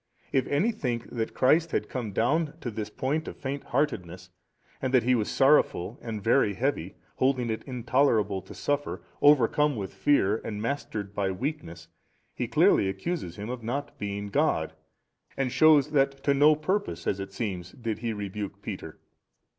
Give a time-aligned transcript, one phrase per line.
[0.31, 4.31] If any think that Christ had come down to this point of faint heartedness
[4.81, 9.93] and that He was sorrowful and very heavy, holding it intolerable to suffer, overcome with
[9.93, 11.87] fear and mastered by weakness,
[12.33, 14.73] he clearly accuses Him of not being God,
[15.37, 18.97] and shews that to no purpose, as it seems, did He rebuke Peter.